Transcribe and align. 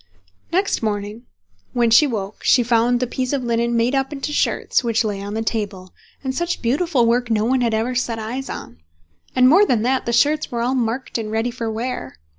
Next 0.51 0.81
morning 0.81 1.27
when 1.73 1.91
she 1.91 2.07
woke 2.07 2.43
she 2.43 2.63
found 2.63 2.99
the 2.99 3.05
piece 3.05 3.33
of 3.33 3.43
linen 3.43 3.77
made 3.77 3.93
up 3.93 4.11
into 4.11 4.33
shirts, 4.33 4.83
which 4.83 5.03
lay 5.03 5.21
on 5.21 5.35
the 5.35 5.43
table—and 5.43 6.33
such 6.33 6.59
beautiful 6.63 7.05
work 7.05 7.29
no 7.29 7.45
one 7.45 7.61
had 7.61 7.75
ever 7.75 7.93
set 7.93 8.17
eyes 8.17 8.49
on; 8.49 8.79
and 9.35 9.47
more 9.47 9.63
than 9.63 9.83
that, 9.83 10.07
the 10.07 10.11
shirts 10.11 10.49
were 10.51 10.61
all 10.63 10.73
marked 10.73 11.19
and 11.19 11.29
ready 11.29 11.51
for 11.51 11.69
wear. 11.71 12.15